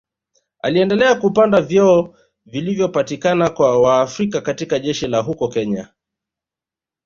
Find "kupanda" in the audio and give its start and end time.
1.15-1.61